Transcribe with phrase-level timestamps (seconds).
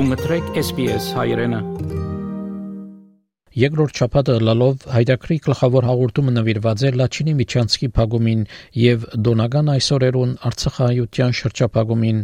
[0.00, 1.58] Դու մտրեք SPS հայրենը։
[3.60, 8.46] Երկրորդ շաբաթը լալով հայդակրի գլխավոր հաղորդումը նվիրված է Լաչինի Միչանսկի փագումին
[8.80, 12.22] եւ Դոնագան այսօրերուն Արցախայության շրջափակումին։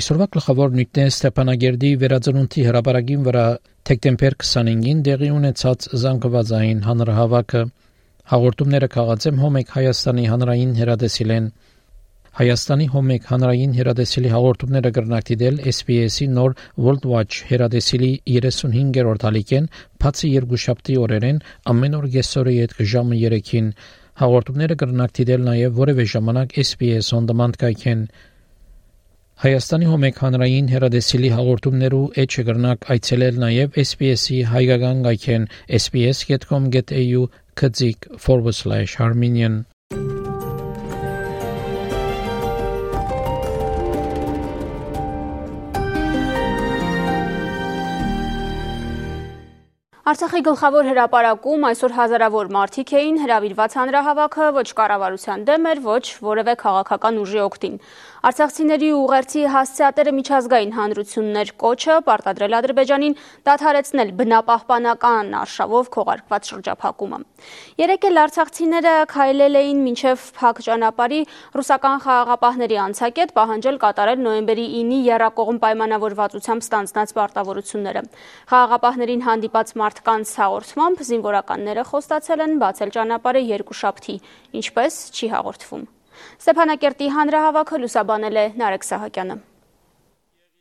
[0.00, 3.44] Այսօրվա գլխավոր նյութն է Ստեփանագերդի վերածնունդի հրապարակին վրա
[3.90, 7.66] դեկտեմբեր 25-ին դեղի ունեցած զանգվածային հանրահավաքը
[8.32, 11.52] հաղորդումները քաղացեմ Հոմեկ Հայաստանի հանրային հերադեսիլեն
[12.38, 16.52] Հայաստանի Հոմեկ հանրային հերադեսիլի հաղորդումները կրնակցիդել SPS-ի նոր
[16.84, 19.66] World Watch հերադեսիլի 35-րդ ալիքեն
[20.04, 21.40] բացի երկուշաբթի օրերեն
[21.72, 23.72] ամեն օր գեսորի հետ ժամը 3-ին
[24.22, 28.06] հաղորդումները կրնակցիդել նաև որևէ ժամանակ SPS on demand կայքեն
[29.40, 35.48] Հայաստանի Հոմեկ հանրային հերադեսիլի հաղորդումներու էջը կրնակ այցելել նաև SPS-ի հայկական գայքեն
[35.80, 37.26] sps.com.au
[50.10, 56.54] Արցախի գլխավոր հրապարակում այսօր հազարավոր մարդիկ էին հրավիրված հանրահավաքը ոչ կառավարության դեմ էր, ոչ որևէ
[56.62, 57.76] քաղաքական ուժի օգտին։
[58.20, 63.14] Արցախցիների ուղերձի հասցեատերը միջազգային հանրություններ կոչը պարտադրել Ադրբեջանին
[63.48, 67.20] դադարեցնել բնապահպանական արշավով քողարկված շրջափակումը։
[67.80, 71.20] Երեկ էլ արցախցիները քայլել էին մինչև փակ ճանապարհի
[71.56, 78.02] ռուսական խաղաղապահների անցակետ պահանջել կատարել նոյեմբերի 9-ի երրակողմ պայմանավորվածությամբ ստանձնած պարտավորությունները։
[78.52, 84.18] Խաղաղապահներին հանդիպած մարդկանց հաղորդմամբ զինվորականները խոստացել են բացել ճանապարհը երկու շաբթի,
[84.60, 85.88] ինչպես չի հաղորդվում։
[86.40, 89.36] Ստեփանակերտի հանրահավաքը լուսաբանել է Նարեկ Սահակյանը։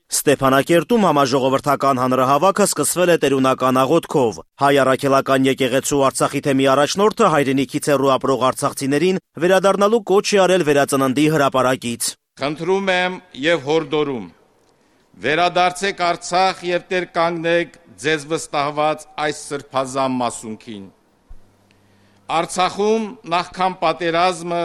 [0.09, 8.11] Ստեփանակերտում համաժողովրդական հանրահավաքը սկսվել է տերունական աղոթքով։ Հայ առաքելական եկեղեցու Արցախի թեմի առաջնորդը հայրենիքից հեռու
[8.15, 12.09] ապրող արցախցիներին վերադառնալու կոչ է արել վերածննդի հրապարակից։
[12.41, 14.25] Խնդրում եմ եւ հորդորում.
[15.19, 20.85] Վերադարձեք Արցախ եւ տեր կանգնեք ձեզ վստահված այս սրբազան մասունքին։
[22.39, 24.63] Արցախում նախքան պատերազմը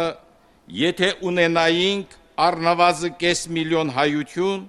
[0.64, 4.62] Եթե ունենայինք առնվազն կես միլիոն հայություն,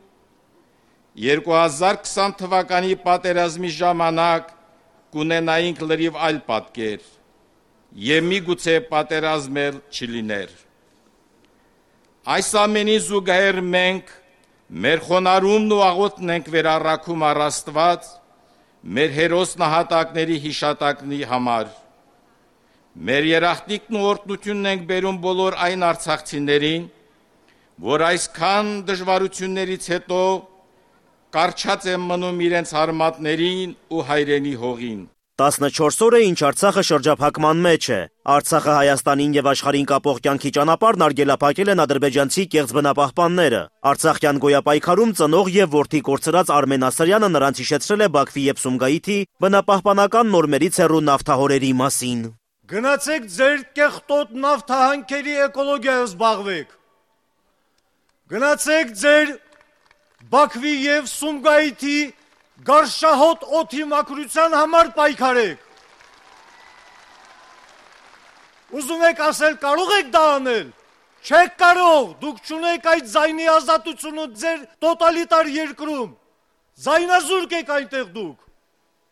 [1.16, 4.50] 2020 թվականի պատերազմի ժամանակ
[5.16, 7.06] կունենայինք լրիվ այլ պատկեր
[8.09, 10.51] եւ միգուցե պատերազմել չլիներ։
[12.35, 14.13] Այս ամենի զուգահեռ մենք
[14.83, 18.12] մեր խոնարհումն ու աղոթն ենք վերառակում առաստված
[19.00, 21.72] մեր հերոս նահատակների հիշատակնի համար
[22.95, 26.83] Մեր երախտիկն ու օրդնությունն ենք բերում բոլոր այն արցախցիներին,
[27.83, 30.19] որ այսքան դժվարություններից հետո
[31.35, 35.01] կարճած են մնում իրենց հարմատներին ու հայրենի հողին։
[35.35, 38.00] 14 օրը ինչ Արցախը շրջափակման մեջ է։
[38.35, 45.51] Արցախը Հայաստանին եւ աշխարհին կապող կյանքի ճանապարհն արգելափակել են ադրբեջանցի կեղծ բնապահպանները։ Արցախյան գոյապայքարում ծնող
[45.57, 51.75] եւ ворթի կորցրած Արմեն Ասարյանը նրանց հիշեցրել է Բաքվի եւ Սումգայիթի բնապահպանական նորմերից հեռու նավթահորերի
[51.83, 52.25] մասին։
[52.66, 56.72] Գնացեք ձեր կեղտոտ նավթահանքերի էկոլոգիայով զբաղվեք։
[58.34, 59.34] Գնացեք ձեր
[60.31, 62.00] Բաքվի եւ Սումգայիթի
[62.70, 65.62] գարշահոտ օթի մակրության համար պայքարեք։
[68.81, 70.74] Ուզում եք ասել կարող եք դա անել։
[71.25, 76.12] Չեք կարող, դուք ճունեք այդ զայնի ազատությունը ձեր տոտալիտար երկրում։
[76.90, 78.52] Զայնազուրկ եք այնտեղ դուք։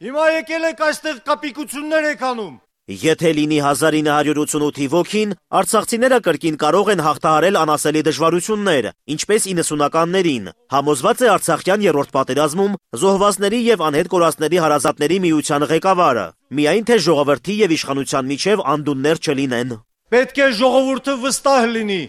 [0.03, 7.03] Հիմա եկել եք այստեղ կապիկություններ եք անում։ Եթե լինի 1988-ի ոգին, արցախցիները կրկին կարող են
[7.05, 15.21] հաղթահարել անասելի դժվարություններ, ինչպես 90-ականներին։ Համոզված է Արցախյան երրորդ պատերազմում զոհվածների եւ անհետ կորածների հարազատների
[15.23, 16.27] միության ղեկավարը։
[16.59, 19.75] Միայն թե ժողովրդի եւ իշխանության միջև անդուններ չլինեն։
[20.11, 22.03] Պետք է ժողովուրդը վստահ լինի,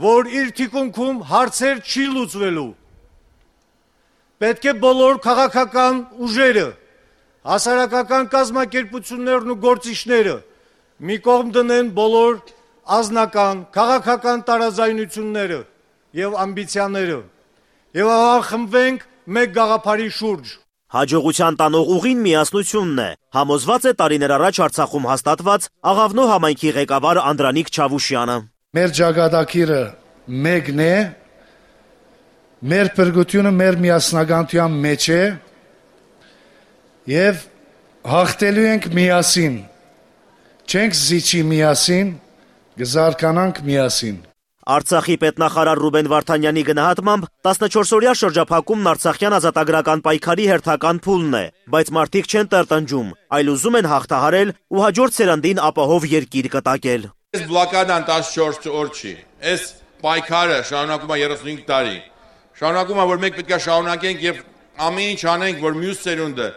[0.00, 2.70] որ իր թիկունքում հարցեր չի լուծվելու։
[4.40, 6.68] Պետք է բոլոր քաղաքական ուժերը
[7.48, 10.34] հասարակական կազմակերպություններն ու գործիչները
[11.08, 12.34] մի կողմ դնեն բոլոր
[13.00, 15.60] ազնական, քաղաքական տարաձայնությունները
[16.20, 17.20] եւ ամբիցիաները
[18.00, 19.06] եւ ախմբվենք
[19.36, 20.52] մեկ գաղափարի շուրջ։
[20.90, 27.68] Հաջողության տանող ուղին միասնությունն է։ Համոզված է տարիներ առաջ Արցախում հաստատված Աղավնո համայնքի ղեկավար Անդրանիկ
[27.70, 28.36] Չավուշյանը։
[28.74, 29.82] Մեր ճակատագիրը
[30.46, 30.94] մեկն է։
[32.70, 35.22] Մեր բրգությունը մեր միասնականության մեջ է
[37.08, 37.44] եւ
[38.04, 39.54] հաղթելու ենք միասին։
[40.70, 42.10] Չենք զիջի միասին,
[42.80, 44.18] գզարկանանք միասին։
[44.70, 51.44] Արցախի պետնախարար Ռուբեն Վարդանյանի գնահատմամբ 14-օրյա շրջափակումն Արցախյան ազատագրական պայքարի հերթական փուլն է,
[51.74, 53.08] բայց մարդիկ չեն տրտնջում,
[53.40, 59.12] այլ ուզում են հաղթահարել ու հաջորդ սերնդին ապահով երկիր կտակել։ Այս բլոկադան 14 օր չի։
[59.50, 59.66] Այս
[60.04, 61.98] պայքարը շարունակում է 35 տարի։
[62.60, 64.42] Շարունակում է որ մենք պետք է շարունակենք եւ
[64.90, 66.48] ամեն ինչ անենք, որ մյուս ծերունդը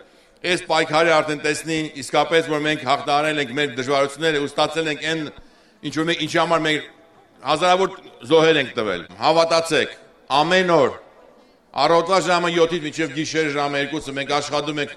[0.43, 5.21] այս պայքարը արդեն տեսնի իսկապես որ մենք հաղթարել ենք մեր դժվարությունները ու ստացել ենք այն
[5.87, 6.89] ինչ որ մենք ինչի համար մենք
[7.43, 7.95] հազարավոր
[8.27, 9.95] զոհեր ենք տվել։ Հավատացեք,
[10.39, 10.91] ամեն օր
[11.83, 14.93] առավոտվա ժամը 7-ից մինչև գիշեր ժամը 2-ը մենք աշխատում ենք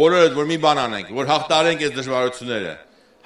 [0.00, 2.74] բոլորը որ մի բան անենք, որ հաղթարենք այս դժվարությունները։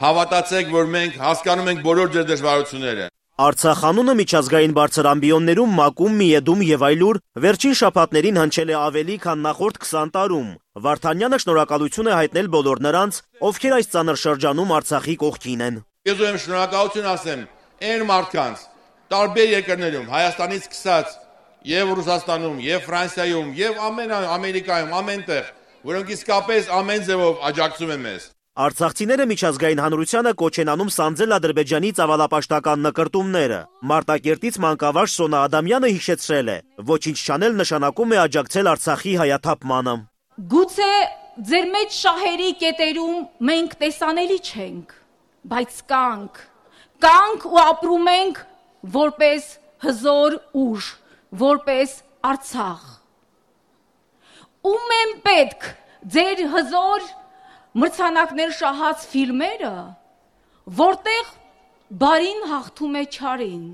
[0.05, 3.09] Հավատացեք, որ մենք հասկանում ենք բոլոր ձեր դժվարությունները։
[3.45, 9.43] Արցախ անունը միջազգային բարձր ամբիոններում մակում, միեդում եւ այլուր վերջին շաբաթներին հնչել է ավելի քան
[9.45, 15.61] նախորդ 20 տարում։ Վարդանյանը շնորհակալություն է հայտնել բոլոր նրանց, ովքեր այս ծանր շրջանում Արցախի կողքին
[15.67, 15.75] են։
[16.11, 17.43] Ես եմ շնորհակալություն ասեմ
[17.91, 18.65] այն մարդկանց
[19.15, 21.13] տարբեր երկրներում, Հայաստանից սկսած
[21.71, 25.53] եւ Ռուսաստանում, եւ Ֆրանսիայում, եւ ամեն Ամերիկայում, ամենտեղ,
[25.95, 31.91] որոնք իսկապես ամեն ձևով աջակցում են մեզ։ Արցախցիները միջազգային հանրությանը կոչ են անում սանձել Ադրբեջանի
[31.99, 33.61] ծավալապաշտական նկրտումները։
[33.95, 36.59] Մարտակերտից մանկավարժ Սոնա Ադամյանը հիշեցրել է.
[36.95, 39.97] ոչինչ չանել նշանակում է աջակցել Արցախի հայաթափմանը։
[40.35, 40.87] Գուցե
[41.47, 44.95] ձեր մեջ շահերի կետերում մենք տեսանելի չենք,
[45.53, 46.41] բայց կանք,
[47.05, 48.41] կանք ու ապրում ենք
[48.97, 49.47] որպես
[49.85, 50.89] հզոր ուժ,
[51.45, 51.95] որպես
[52.25, 52.83] Արցախ։
[54.73, 55.71] Ում են պետք
[56.17, 57.09] ձեր հզոր
[57.79, 59.75] մրցանակներ շահած ֆիլմերը,
[60.83, 61.33] որտեղ
[62.03, 63.67] բարին հաղթում է չարին։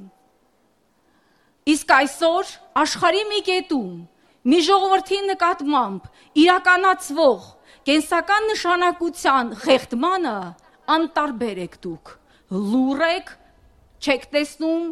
[1.72, 3.92] Իսկ այսօր աշխարհի մի կետում
[4.48, 6.04] մի ժողովրդի նկատմամբ
[6.40, 7.48] իրականացվող
[7.88, 10.36] կենսական նշանակության խեղդմանը
[10.94, 12.12] անտարբեր եք դուք։
[12.70, 13.34] Լուր եք,
[14.00, 14.86] չեք տեսնում,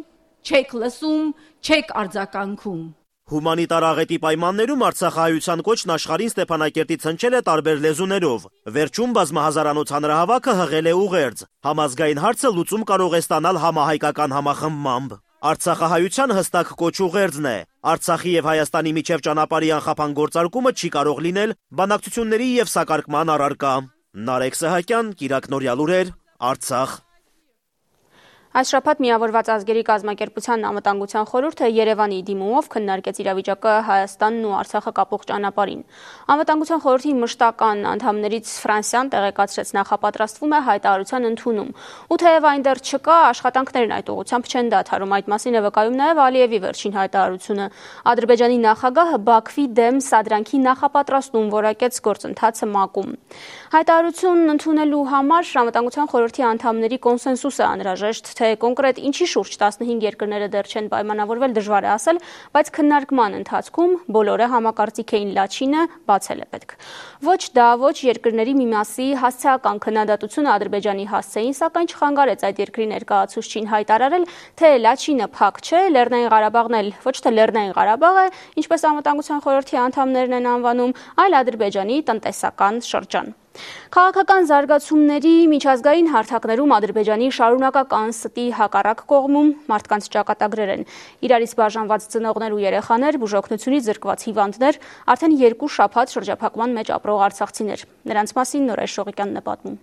[0.45, 1.33] չեք լսում,
[1.65, 2.83] չեք արձագանքում։
[3.29, 8.45] Հումանիտար աղետի պայմաններում Արցախահայության կոչն աշխարհին Ստեփանակերտից հնչել է տարբեր լեզուներով։
[8.77, 16.31] Վերջում բազմահազարանոց հանրահավաքը հղել է ուղերձ։ Համազգային հարցը լուծում կարող է ստանալ համահայկական համախմբմամբ։ Արցախահայության
[16.35, 17.57] հստակ կոչ ուղերձն է։
[17.91, 23.75] Արցախի եւ Հայաստանի միջև ճանապարհի անխափան գործարկումը չի կարող լինել բանակցությունների եւ սակարկման առարկա։
[24.29, 26.11] Նարեկ Սահակյան, Կիրակ Նորյալուրեր,
[26.49, 26.97] Արցախ
[28.49, 35.25] Այս շաբաթ միավորված ազգերի կազմակերպության անվտանգության խորհուրդը Երևանի դիմումով քննարկեց իրավիճակը Հայաստանն ու Արցախը կապող
[35.29, 35.83] ճանապարհին։
[36.33, 41.69] Անվտանգության խորհրդի մշտական անդամներից Ֆրանսիան տեղեկացրեց նախապատրաստվում է հայտարարության ընդունում։
[42.09, 46.23] Ու թեև այն դեռ չկա, աշխատանքներն այդ ուղղությամբ չեն դադարում։ Այդ մասին է վկայում նաև
[46.25, 47.69] Ալիևի վերջին հայտարարությունը։
[48.09, 53.09] Ադրբեջանի նախագահը Բաքվի դեմ սադրանքի նախապատրաստում որակեց գործընթացը ՄԱԿ-ում։
[53.69, 60.47] Հայտարարությունն ընդունելու համար անվտանգության խորհրդի անդամների կոնսենսուս է անհրաժեշտ թե կոնկրետ ինչի շուրջ 15 երկրները
[60.53, 62.19] դեռ չեն պայմանավորվել դժվար է ասել,
[62.55, 66.75] բայց քննարկման ընթացքում բոլորը համակարծիք էին լաչինը բացել է պետք։
[67.29, 73.69] Ոչ դա, ոչ երկրների մի մասի հասցեական քննադատությունը Ադրբեջանի հասցեին, սակայն չխանգարեց այդ երկրի ներկայացուցչին
[73.73, 74.27] հայտարարել,
[74.59, 78.25] թե լաչինը փակ չէ, Լեռնային Ղարաբաղն էլ ոչ թե Լեռնային Ղարաբաղ է,
[78.63, 80.95] ինչպես անվտանգության խորհրդի անդամներն են անվանում,
[81.25, 83.35] այլ Ադրբեջանի տնտեսական շրջան։
[83.89, 90.87] Քաղաքական զարգացումների միջազգային հարթակներում Ադրբեջանի շարունակական ստի հակառակ կողմում մարդկանց ճակատագրեր են։
[91.25, 94.81] Իրարից բաժանված ծնողներ ու երեխաներ, բուժօգնությունից զրկված հիվանդներ,
[95.15, 99.79] արդեն երկու շաբաթ շրջափակման մեջ ապրող արցախցիներ։ Նրանց մասին Նորայր Շողիկյանն է պատմում։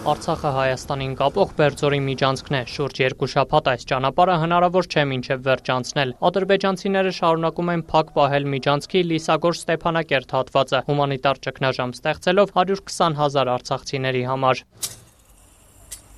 [0.00, 5.66] Արցախը Հայաստանին կապող Բերձորի միջանցքն է։ Շուրջ երկու շաբաթ այս ճանապարհը հնարավոր չէ մինչև վերջ
[5.74, 13.52] անցնել։ Ադրբեջանցիները շարունակում են փակ պահել միջանցքի Լիսագոր Ստեփանակերտ հատվածը, հումանիտար ճգնաժամ ստեղծելով 120 հազար
[13.60, 14.64] արցախցիների համար։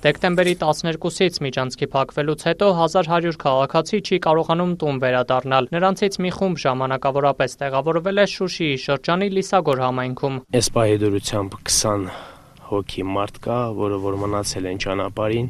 [0.03, 7.57] Դեկտեմբերի 12-ից միջանցքի փակվելուց հետո 1100 քաղաքացի չի կարողանում տուն վերադառնալ։ Նրանցից մի խումբ ժամանակավորապես
[7.63, 12.32] տեղավորվել է Շուշիի շրջանի Լիսագոր համայնքում։ Այս պահի դրությամբ 20
[12.73, 15.49] հոգի մարդ կա, որը որ մնացել են ճանապարհին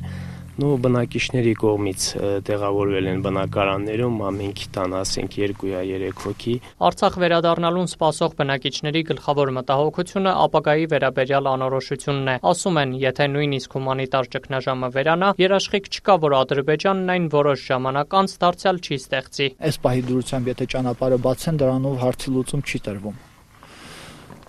[0.54, 2.04] նու բնակիչների կողմից
[2.46, 6.54] տեղավորվել են բնակարաններում ամենքի տան ասենք 2-յա 3 հոգի
[6.90, 14.32] Արցախ վերադառնալուն սպասող բնակիչների գլխավոր մտահոգությունը ապագայի վերաբերյալ անորոշությունն է ասում են եթե նույնիսկ հումանիտար
[14.38, 20.08] ճգնաժամը վերանա երաշխիք չկա որ Ադրբեջանն այն որոշ ժամանակ անց դարձյալ չի ստեղծի Այս պահի
[20.14, 23.22] դրությամբ եթե ճանապարհը բացեն դրանով հարցի լուծում չի տրվում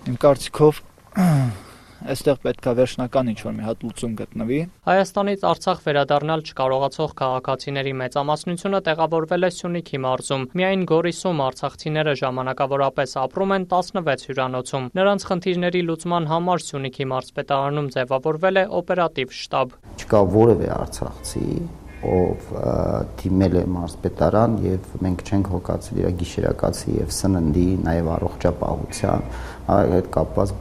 [0.05, 0.83] Իմ կարծիքով
[2.03, 4.59] այստեղ պետքա վերջնական ինչ-որ մի հատ լուծում գտնվի։
[4.89, 13.55] Հայաստանից Արցախ վերադառնալ չկարողացող քաղաքացիների մեծամասնությունը տեղավորվել է Սյունիքի մարզում։ Միայն Գորիսում արցախցիները ժամանակավորապես ապրում
[13.55, 20.69] են 16 հյուրանոցում։ Նրանց խնդիրների լուծման համար Սյունիքի մարզպետարանում ձևավորվել է օպերատիվ շտաբ։ Չկա որևէ
[20.75, 21.49] արցախցի,
[22.05, 22.49] ով
[23.21, 29.25] դիմել է մարզպետարան եւ մենք չենք հոգացել իր գիշերակացի եւ սննդի, նաեւ առողջապահության
[29.75, 30.53] այդ կապված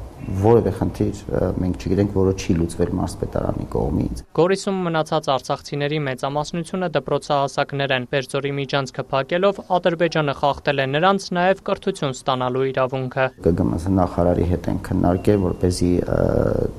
[0.45, 1.21] որևէ խնդիր
[1.63, 9.05] մենք չգիտենք, որը չի լուծվել մարզպետարանի կողմից։ Գորիսում մնացած արցախցիների մեծամասնությունը դպրոցահասակներ են։ Բերձորի միջանցքը
[9.15, 15.93] փակելով Ադրբեջանը խախտել է նրանց նաև կրթություն ստանալու իրավունքը։ ԿԳՄՍ նախարարի հետ են քննարկել, որպեսզի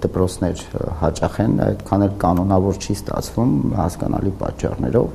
[0.05, 0.63] դպրոցներ
[1.05, 5.09] հաճախեն, այդքան էլ կանոնավոր չի ստացվում հասկանալի պատճառներով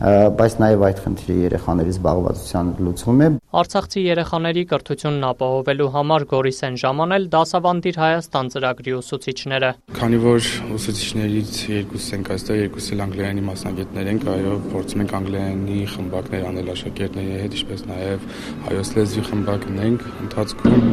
[0.00, 3.28] բայց նաև այդ խնդիրը երեխաների զբաղվածության լուծվում է։
[3.62, 11.52] Արցախցի երեխաների կրթությունն ապահովելու համար Գորիս են ժամանել դասավանդիր Հայաստան ծրագրի ուսուցիչները։ Քանի որ ուսուցիչներից
[11.72, 17.56] երկուսս ենք այստեղ, երկուսը անգլերենի մասնագետներ ենք, այո, փորձում ենք անգլերենի խմբակներ անել աշակերտների հետ,
[17.62, 18.26] ինչպես նաև
[18.68, 20.86] հայոց լեզվի խմբակ ունենք ընթացքում։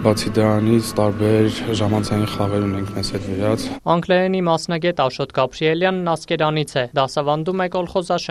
[0.00, 1.48] Բացի դրանից տարբեր
[1.80, 7.66] ժամանցային խաղեր ունենք մեզ հետ վերած։ Անգլերենի մասնագետ Աշոտ Գաբրիելյանն Ասկերանից է, դասավանդում է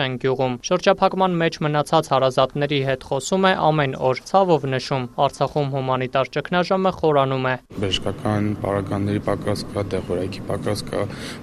[0.00, 6.30] կոլխոզաշեն գյուղում։ Շրջափակման մեջ մնացած հարազատների հետ խոսում է ամեն օր, ցավով նշում։ Արցախում հումանիտար
[6.36, 11.00] ճգնաժամը խորանում է։ Բժշկական պարագաների պակաս կա, դեղորայքի պակաս կա,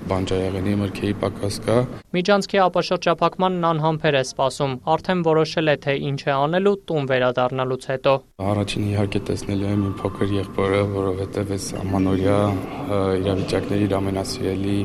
[0.09, 1.77] բանջարեղենի մրգերի պակաս կա։
[2.17, 8.13] Միջանցքի ապաշրջափակմանն անհամբեր է սպասում։ Արդեն որոշել է թե ինչ է անելու տուն վերադառնալուց հետո։
[8.47, 12.37] Առաջին իհարկե տեսնելու եմ իմ փոքր եղբորը, որովհետև այս ամանորյա
[13.21, 14.79] իրավիճակների իր ամենասիրելի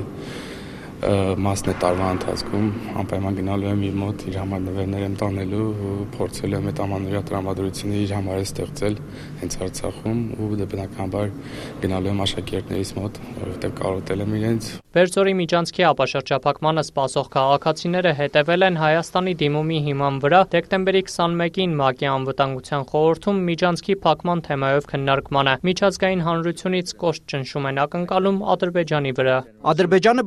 [1.02, 2.66] մասն է տարվա ընթացքում
[3.00, 7.23] անպայման գնալու եմ իր մոտ իր համար նվերներ եմ տանելու ու փորձելու եմ այդ ամանորյա
[7.30, 9.00] տրամադրությունները իր համար ստեղծել
[9.42, 11.35] հենց Արցախում ու դե բնականաբար
[11.82, 18.75] գնալու եմ աշակերտներիս մոտ որովհետև կարոտել եմ իրենց Բերձորի միջանցքի ապաշրջափակմանը սպասող քաղաքացիները հետևել են
[18.82, 26.92] Հայաստանի դիմումի հիման վրա դեկտեմբերի 21-ին ՄԱԿ-ի անվտանգության խորհրդում միջանցքի փակման թեմայով քննարկմանը։ Միջազգային հանրությունից
[27.02, 29.38] կոշտ ճնշում են ակնկալում Ադրբեջանի վրա։
[29.73, 30.26] Ադրբեջանը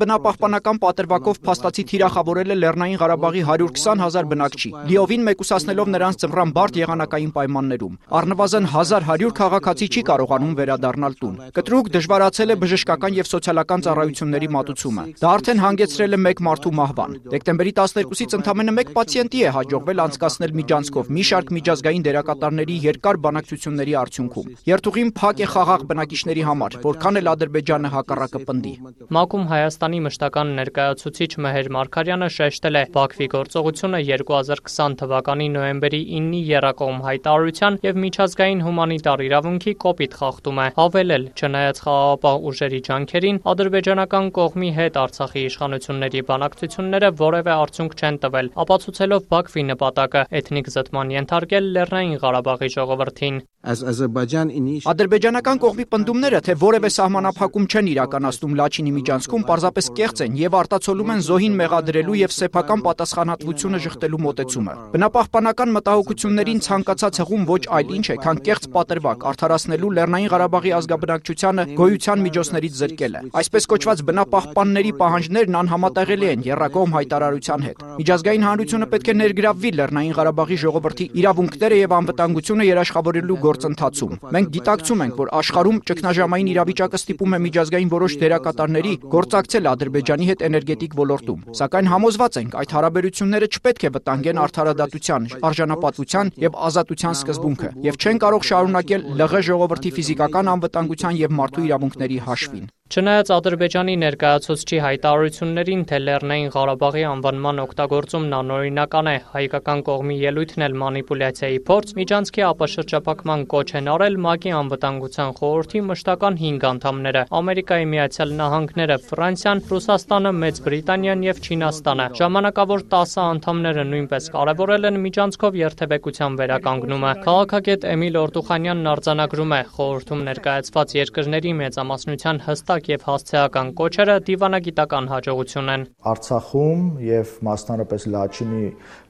[0.65, 6.79] բնապահպանական պատրվակով փաստացի թիրախավորել է Լեռնային Ղարաբաղի 120 հազար բնակչի, լիովին մեկուսացնելով նրանց ծմռան բարդ
[6.81, 13.86] եղանակային պայմաններում։ Առնվազն 1100 քաղաքացի չի կարողանում վերադառնալ տուն։ Կտրուկ դժվարացել է բժշկական եւ սոցիալական
[13.86, 19.53] ծառայությունների մատուցումը։ Դա արդեն հանգեցրել է մեկ մարդու մահվան։ Դեկտեմբերի 12-ից ընդամենը մեկ պացիենտի է
[19.55, 26.43] հաջողվել անցկացնել միջանցքով մի շարք միջազգային դերակատարների երկար բանակցությունների արդյունքում։ Երթուղին փակ է խաղաղ բնակիչների
[26.50, 28.74] համար, որքան էլ Ադրբեջանը հակառակը պնդի։
[29.15, 32.84] ՄԱԿ-ում Հայաստանի մշտական ներկայացուցիչ Մհեր Մարկարյանը շեշտել է.
[32.96, 40.68] Բաքվի գործողությունը 2020 թվականի նոյեմբերի 9-ի Երակոմ հայտարարության եւ միջազգային հումանիտար իրավունքի կոպիտ խախտում է։
[40.80, 48.52] Հավելել, չնայած խաղաղապահ ուժերի ջանքերին, ադրբեջանական կողմի հետ Արցախի իշխանությունների բանակցությունները որևէ արդյունք չեն տվել,
[48.66, 50.26] ապացուցելով Բաքվի նպատակը.
[50.42, 58.93] Էթնիկ զտման ենթարկել Լեռնային Ղարաբաղի ժողովրդին։ Ադրբեջանական կողմի պնդումները, թե որևէ սահմանափակում չեն իրականացնում Լաչինի
[58.95, 65.75] միջանցքում, պարզապես կեղծ են եւ արտացոլում են զոհին մեղադրելու եւ սեփական պատասխանատվությունը շղթելու մոտեցումը։ Բնապահպանական
[65.75, 72.25] մտահոգություններին ցանկացած հղում ոչ այլ ինչ է, քան կեղծ պատրվակ արդարացնելու Լեռնային Ղարաբաղի ազգաբնակչությանը գոյության
[72.25, 79.10] միջոցներից զրկելը։ Այսպես կոչված բնապահպանական պահպանների պահանջներն անհամատեղելի են Երրակոմ հայտարարության հետ։ Միջազգային հանրությունը պետք
[79.12, 85.80] է ներգրավվի Լեռնային Ղարաբաղի ժողովրդի իրավունքները եւ անվտանգությունը երաշխավորելու գործընթացում։ Մենք գիտակցում ենք, որ աշխարհում
[85.90, 92.58] ճգնաժամային իրավիճակը ստիպում է միջազգային որոշ դերակատարների գործակցել Ադրբեջանի հետ էներգետիկ ոլորտում։ Սակայն համոզված ենք,
[92.62, 99.44] այդ հարաբերությունները չպետք է վտանգեն արդարադատության, արժանապատվության եւ ազատության սկզբունքը եւ չեն կարող շարունակել ԼՂ
[99.50, 107.62] ժողովրդի ֆիզիկական անվտանգության եւ մարդու իրավունքների հաշվին։ Չնայած Ադրբեջանի ներկայացուցչի հայտարարություններին, թե Լեռնային Ղարաբաղի անվանման
[107.63, 114.54] օգտագործումն անօրինական է, հայկական կողմի ելույթն էլ մանիպուլյացիայի փորձ, միջանցքի ապաշրջափակման կոչ են արել ՄԱԿ-ի
[114.60, 122.86] անվտանգության խորհրդի մշտական 5 անդամները՝ Ամերիկայի Միացյալ Նահանգները, Ֆրանսիան, Ռուսաստանը, Մեծ Բրիտանիան եւ Չինաստանը։ Ժամանակավոր
[122.94, 130.98] 10 անդամները նույնպես կարևորել են միջանցքով երթևեկության վերականգնումը։ Քաղաքագետ Էմիլ Օրտուխանյանն արձանագրում է, խորհրդում ներկայացված
[131.01, 138.65] երկրների մեծամասնության հստակ հստակ եւ հասցեական կոչերը դիվանագիտական հաջողություն են։ Արցախում եւ մասնարարպես Լաչինի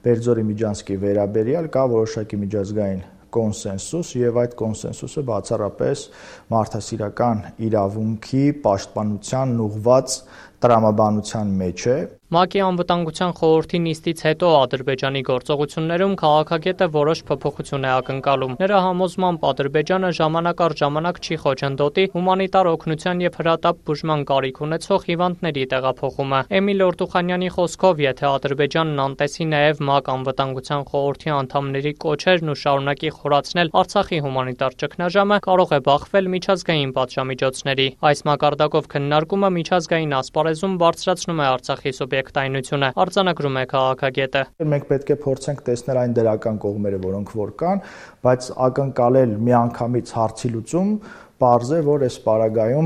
[0.05, 3.01] Բերձորի միջանցքի վերաբերյալ կա որոշակի միջազգային
[3.35, 6.03] կոնսենսուս եւ այդ կոնսենսուսը բացառապես
[6.53, 10.15] մարդասիրական իրավունքի պաշտպանության ուղղված
[10.65, 11.97] տրամաբանության մեջ է
[12.33, 20.09] ՄԱԿ-ի անվտանգության խորհրդի նիստից հետո Ադրբեջանի գործողություններում քաղաքագետը որոշ փոփոխություն է ակնկալում։ Նրա համոզմամբ Ադրբեջանը
[20.19, 26.81] ժամանակ առ ժամանակ չի խոչընդոտի հումանիտար օգնության եւ հրատապ բուժման կարիք ունեցող հիվանդների տեղափոխումը։ Էմիլ
[26.85, 34.19] Օրտուխանյանի խոսքով, եթե Ադրբեջանն անտեսի նաեւ ՄԱԿ անվտանգության խորհրդի անդամների կոչերն ու շարունակի խորացնել Արցախի
[34.25, 41.93] հումանիտար ճգնաժամը, կարող է բախվել միջազգային պատժամիջոցների։ Այս մակարդակով քննարկումը միջազգային ասպարեզում բարձրացնում է Արցախի
[42.15, 47.81] սուբյեկտայնությունը, արձանագրում է քաղաքագետը։ Մենք պետք է փորձենք տեսնել այն դրական կողմերը, որոնք որ կան,
[48.25, 50.93] բայց ակնկալել միանգամից հարցի լուծում
[51.35, 52.85] Պարզ է, որ այս պարագայում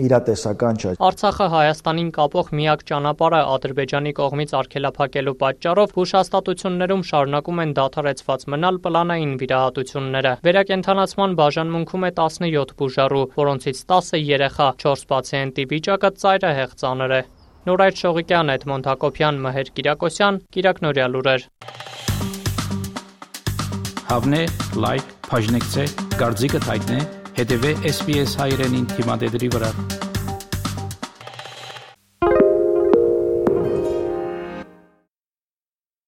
[0.00, 8.48] իրատեսական չէ։ Արցախը Հայաստանին կապող միակ ճանապարհը Ադրբեջանի կողմից արգելափակելու պատճառով հուշաստատություններում շարունակում են դադարեցված
[8.54, 16.76] մնալ պլանային վիրահատությունները։ Վերակենդանացման բաժանմունքում է 17 բուժառու, որոնցից 10-ը երեխա, 4 պացիենտի վիճակը ծայրահեղ
[16.80, 17.22] ծանր է։
[17.62, 21.46] Նորայր Շողիկյան, Էդմոնդ Հակոբյան, Մհեր Կիրակոսյան, Կիրակնորյա լուրեր։
[24.10, 24.42] Հավնե,
[24.82, 25.88] լայք, բաժնեկցե,
[26.18, 27.02] դարձիկը թայտնե,
[27.38, 29.76] հետեւե SPS հայրենին թիմադեդի վրա։